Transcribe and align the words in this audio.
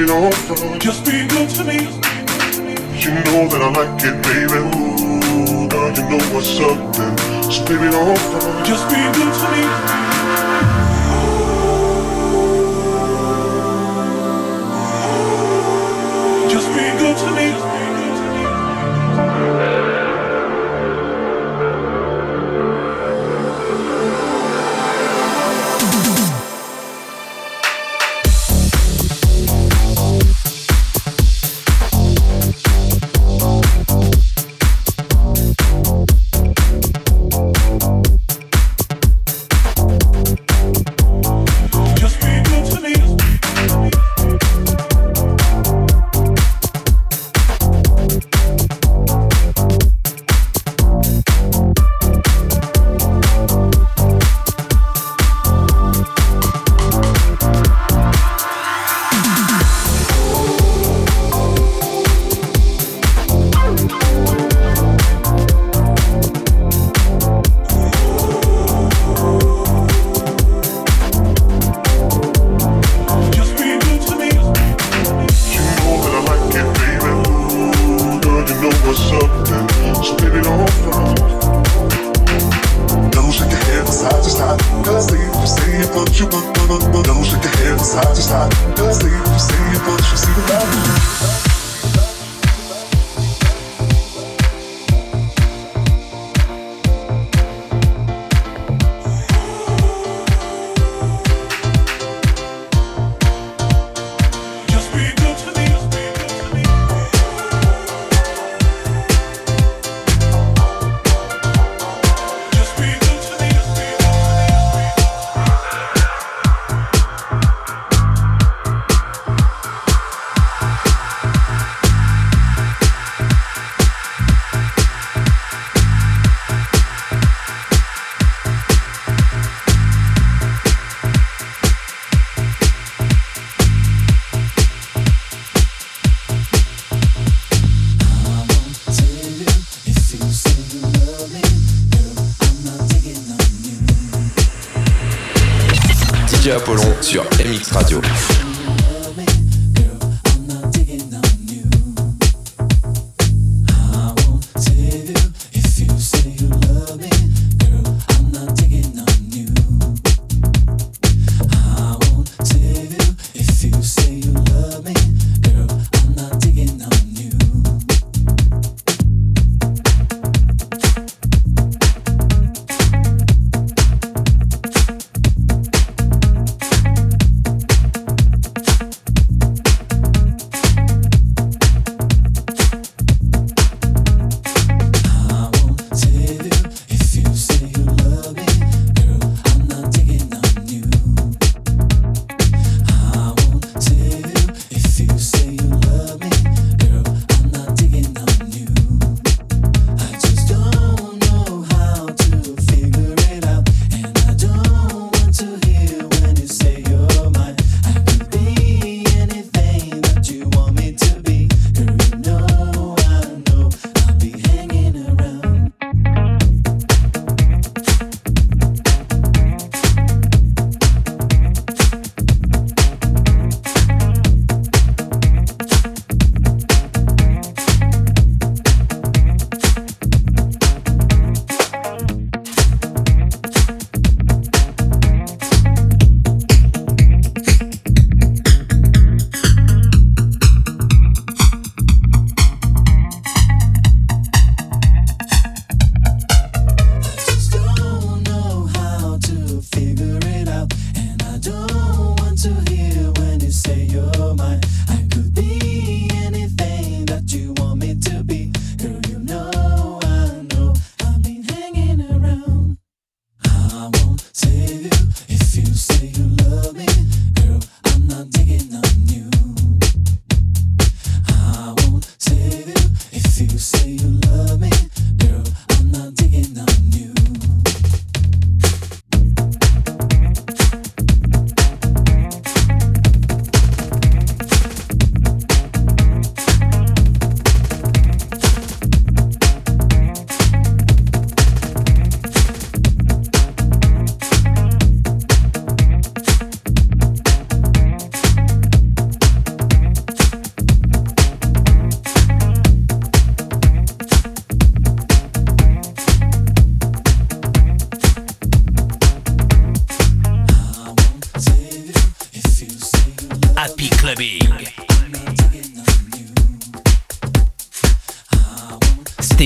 baby, 0.00 0.06
don't 0.06 0.34
fall. 0.34 0.78
Just 0.78 1.04
be 1.04 1.26
good 1.28 1.48
to 1.50 1.64
me. 1.64 1.78
You 3.00 3.10
know 3.24 3.48
that 3.48 3.60
I 3.62 3.70
like 3.70 4.02
it, 4.02 4.22
baby. 4.22 4.60
Ooh, 4.60 5.68
girl, 5.68 5.92
you 5.92 6.04
know 6.08 6.34
what's 6.34 6.58
up 6.60 6.94
then. 6.96 7.16
So 7.50 7.64
baby, 7.64 7.90
don't 7.90 8.18
fall. 8.18 8.64
Just 8.64 8.88
be 8.88 8.96
good 8.96 9.34
to 9.34 9.96
me. 9.96 9.99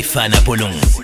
Stéphane 0.04 0.34
Apollon. 0.34 1.03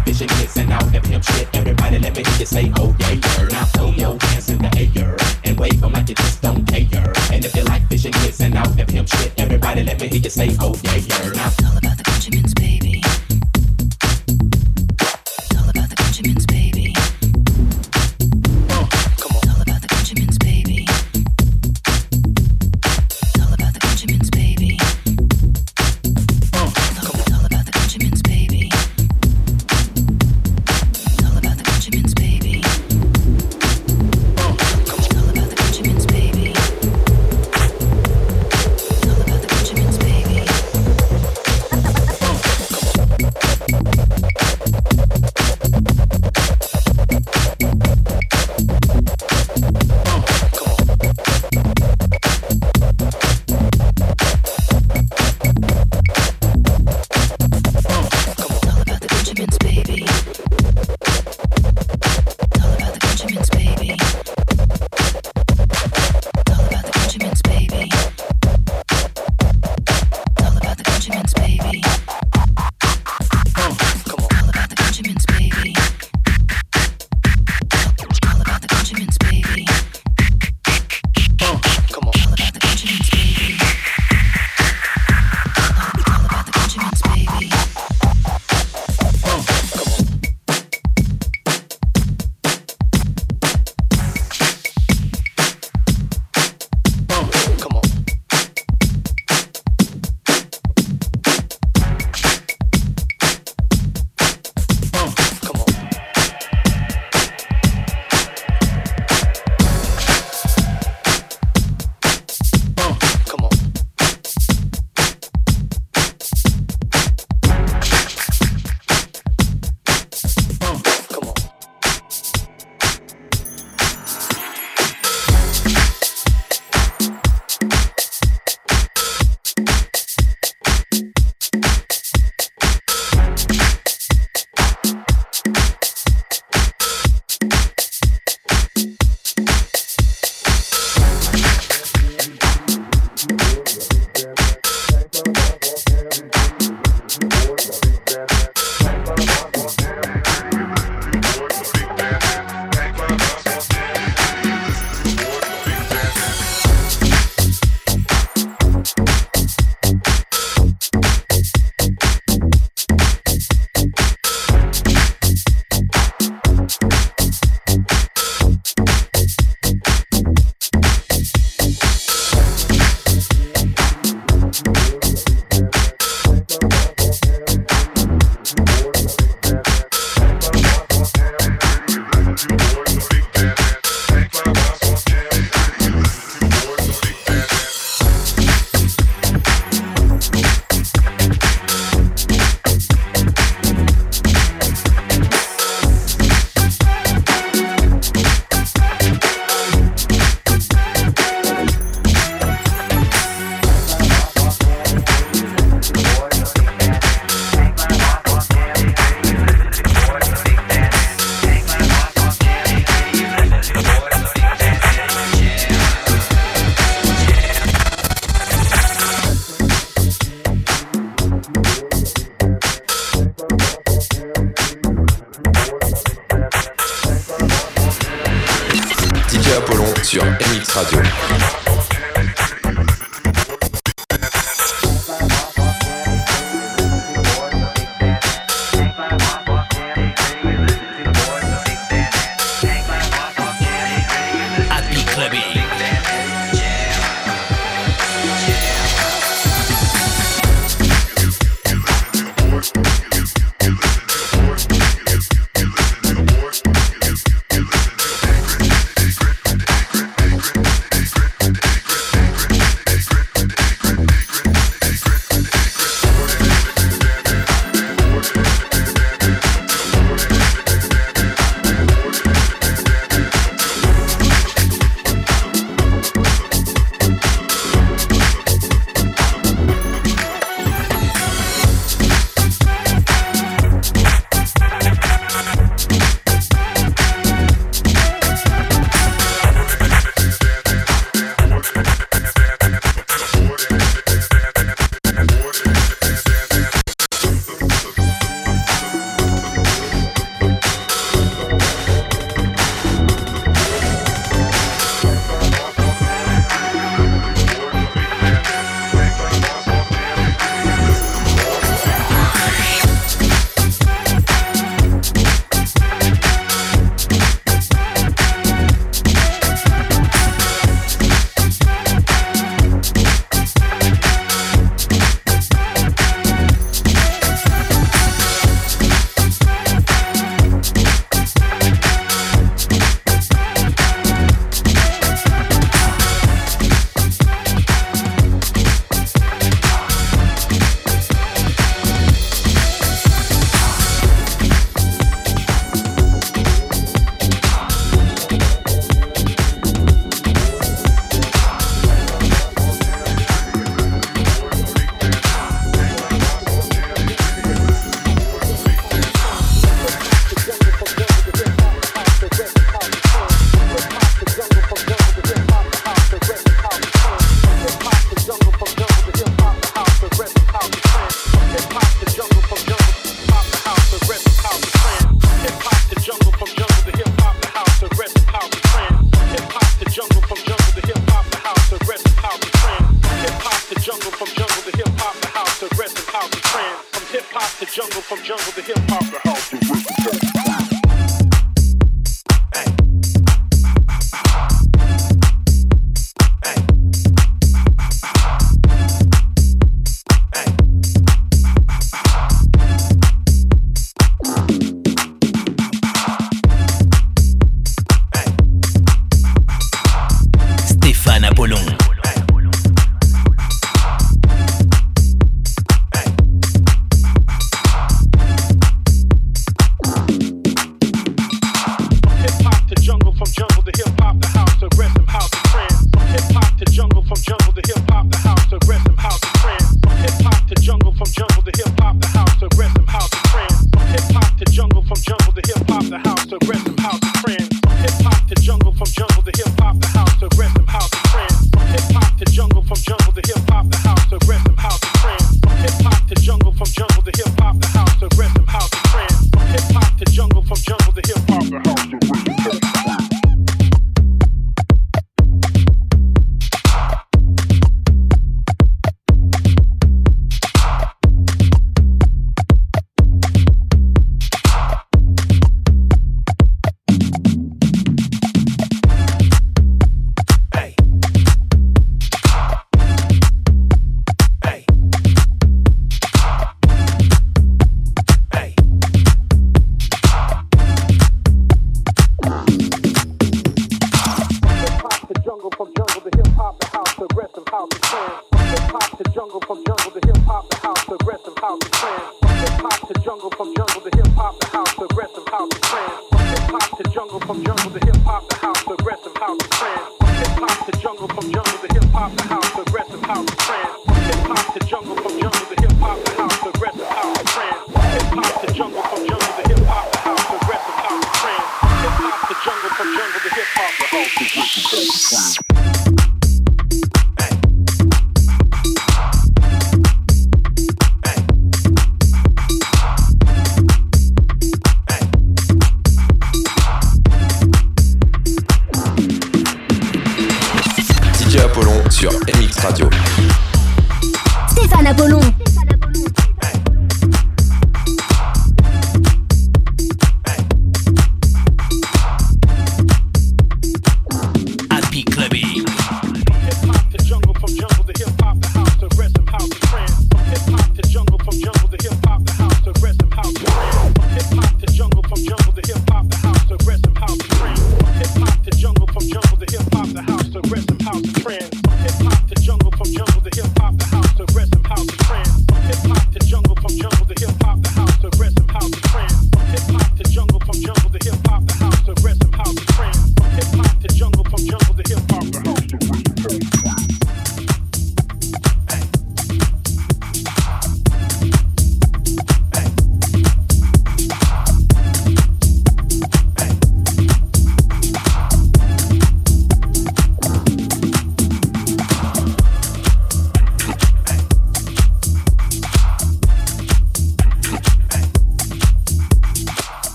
grits 0.27 0.57
and 0.57 0.71
all 0.73 0.85
that 0.85 1.03
pimp 1.03 1.23
shit, 1.23 1.47
everybody 1.53 1.99
let 1.99 2.15
me 2.15 2.23
hear 2.23 2.39
you 2.39 2.45
say, 2.45 2.71
oh 2.77 2.95
yeah. 2.99 3.15
Now 3.51 3.65
throw 3.65 3.89
your 3.91 4.17
hands 4.21 4.49
in 4.49 4.57
the 4.59 4.91
air 4.95 5.17
and 5.43 5.59
wave 5.59 5.79
them 5.81 5.93
like 5.93 6.09
you 6.09 6.15
just 6.15 6.41
don't 6.41 6.65
care. 6.65 7.13
And 7.31 7.45
if 7.45 7.55
you 7.55 7.63
like 7.63 7.87
fishing 7.87 8.11
grits 8.11 8.41
and 8.41 8.57
all 8.57 8.69
that 8.69 8.87
pimp 8.87 9.07
shit, 9.07 9.31
everybody 9.37 9.83
let 9.83 9.99
me 10.01 10.07
hear 10.07 10.19
you 10.19 10.29
say, 10.29 10.55
oh 10.59 10.75
yeah. 10.83 10.97
Now 11.33 11.47
It's 11.47 11.63
all 11.63 11.77
about 11.77 11.97
the 11.97 12.03
Benjamins, 12.05 12.53
baby. 12.53 12.80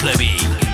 clubbing. 0.00 0.69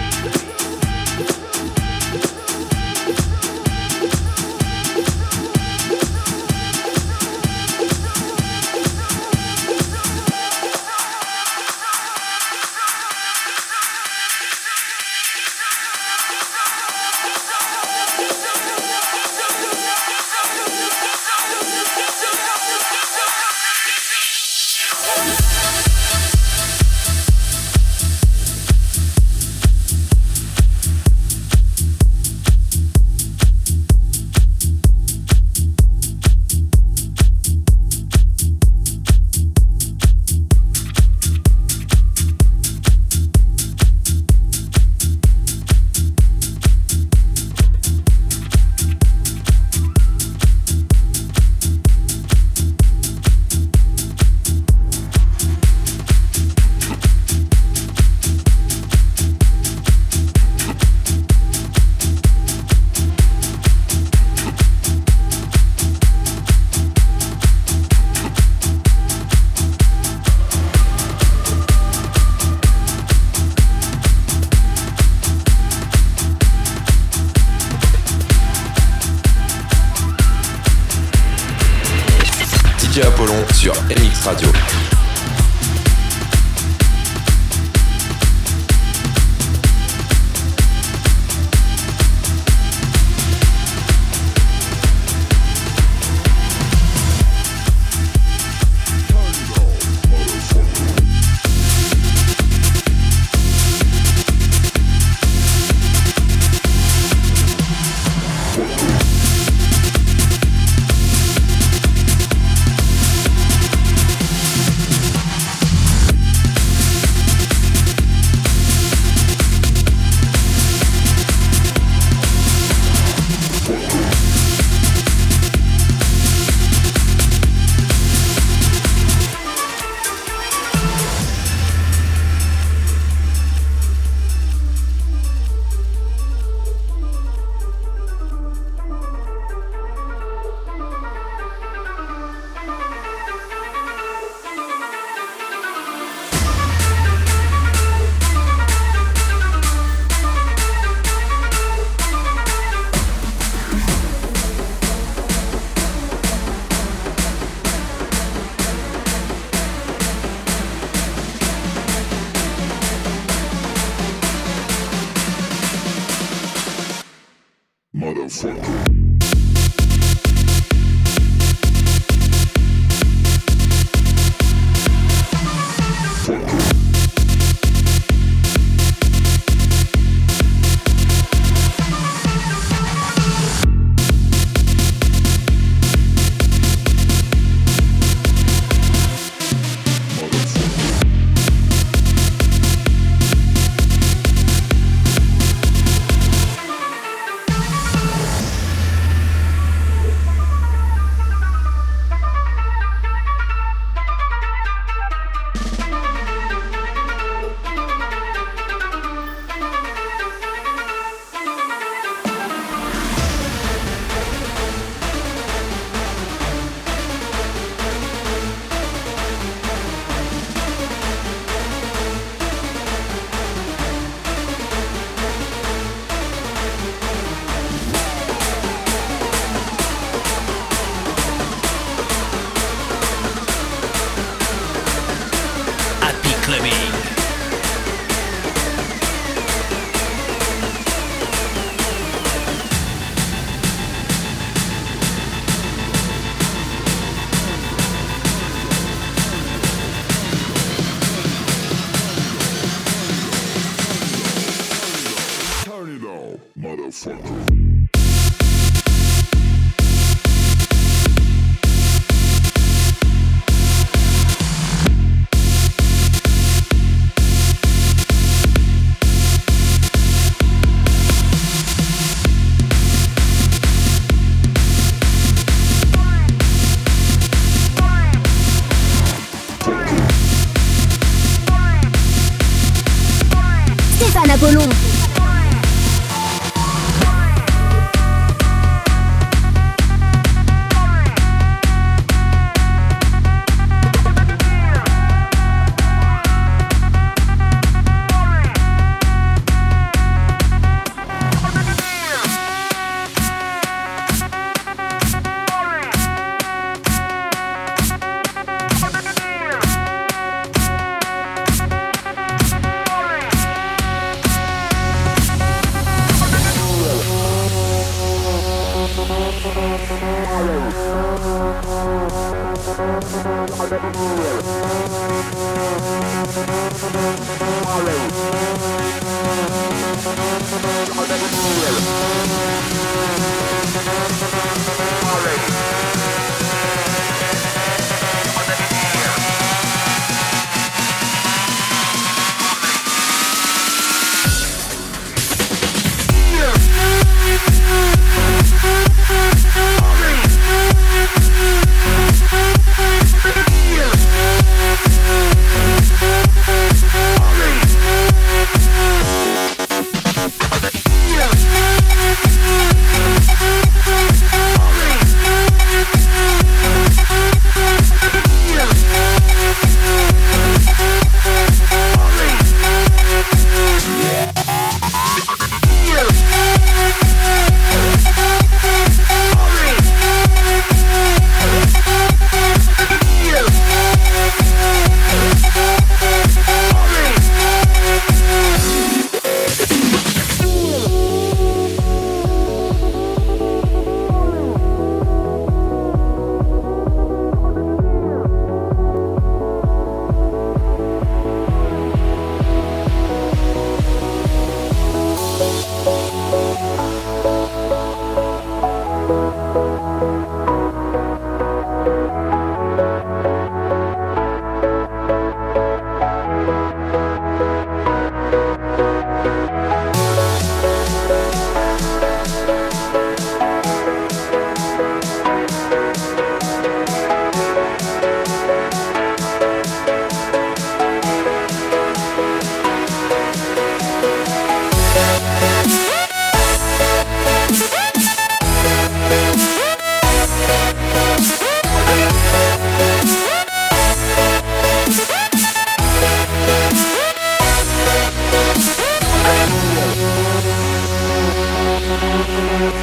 Hallelujah. 452.37 452.77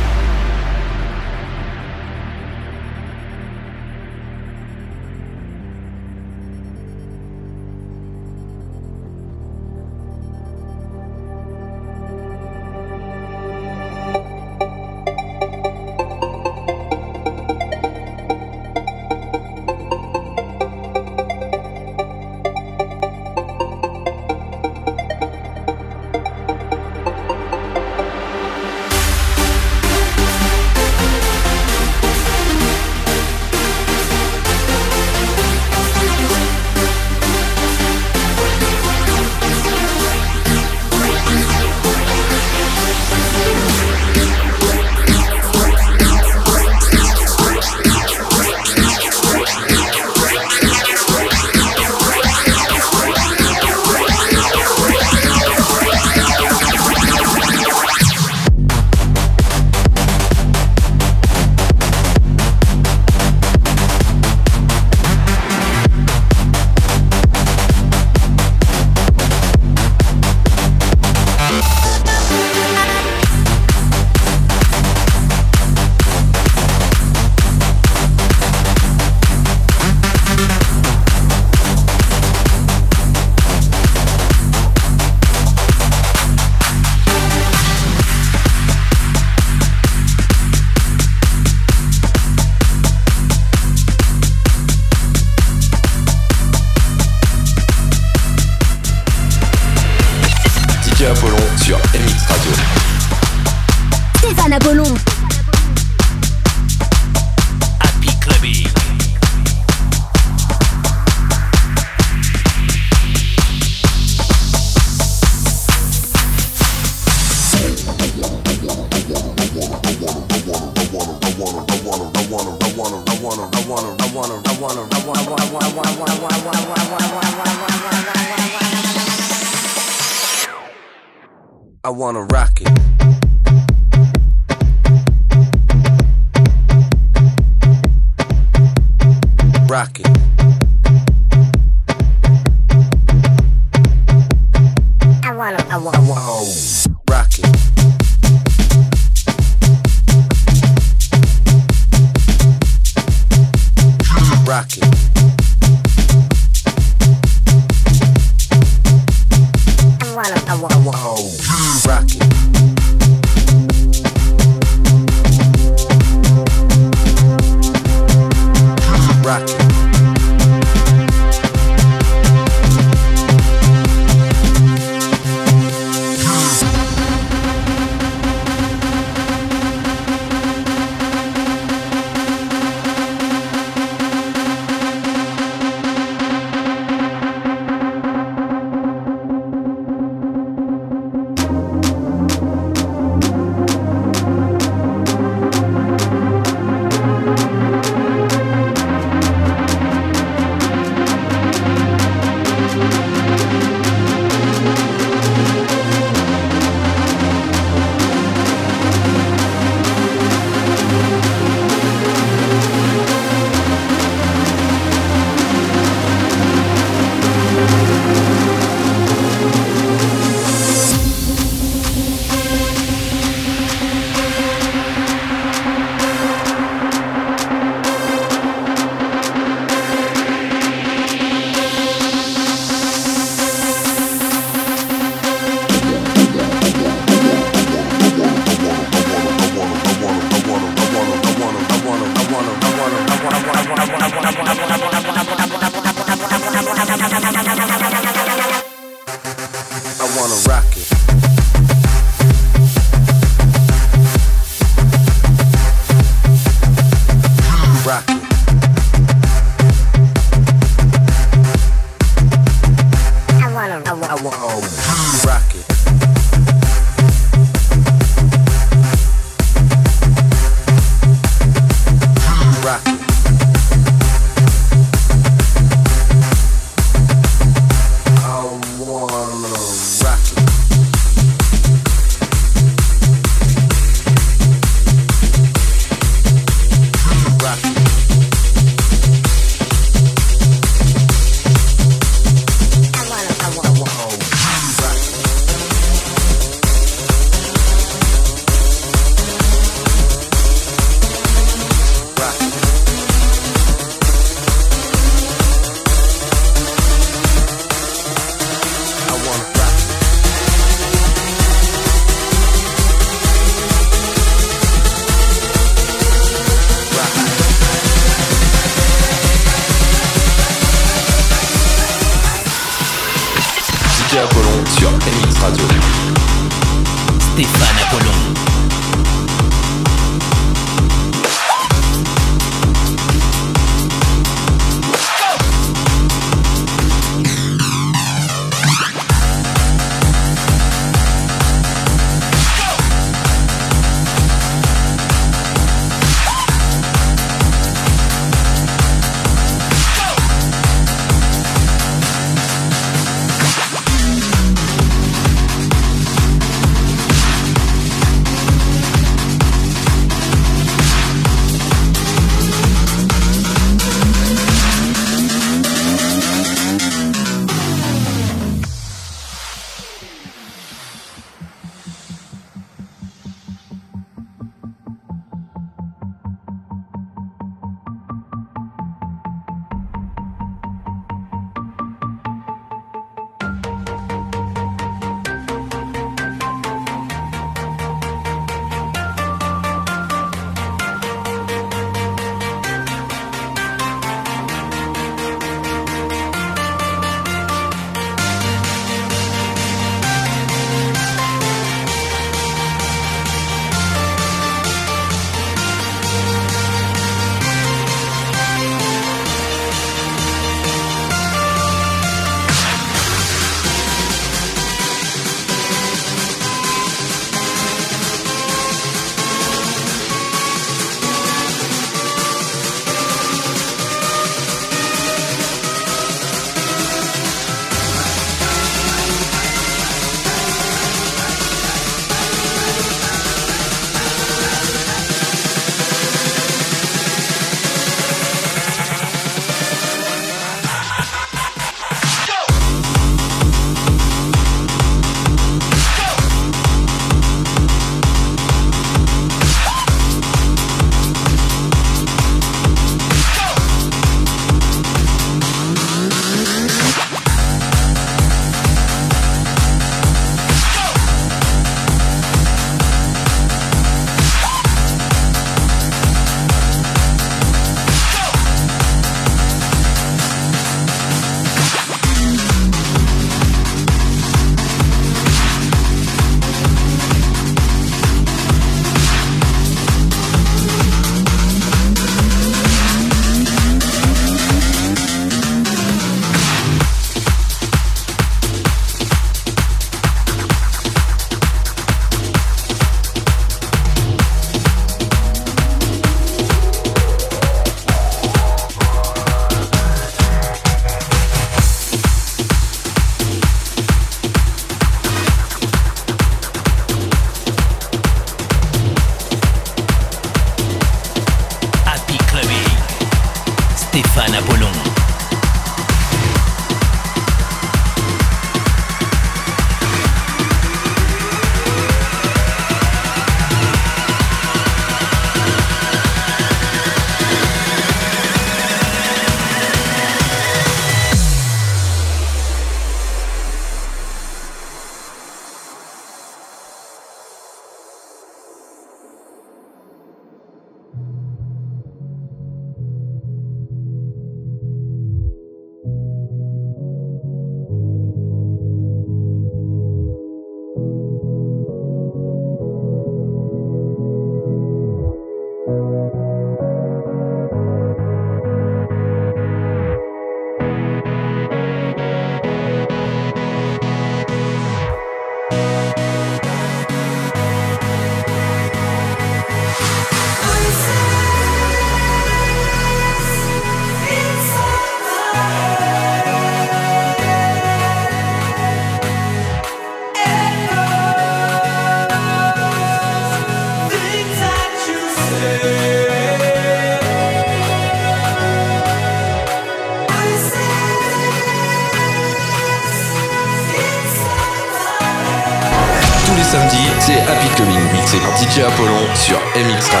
DJ 598.41 598.61
Apollon 598.61 599.05
sur 599.15 599.37
MX 599.55 599.89
Radio. 599.91 600.00